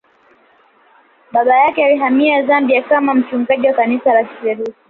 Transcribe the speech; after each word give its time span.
Baba 1.33 1.55
yake 1.57 1.85
alihamia 1.85 2.47
Zambia 2.47 2.83
kama 2.83 3.13
mchungaji 3.13 3.67
wa 3.67 3.73
kanisa 3.73 4.13
la 4.13 4.23
Kilutheri 4.23 4.73